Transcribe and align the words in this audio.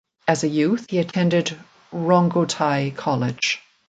As 0.27 0.43
a 0.43 0.47
youth 0.47 0.87
he 0.89 0.97
attended 0.97 1.55
Rongotai 1.93 2.95
College. 2.97 3.61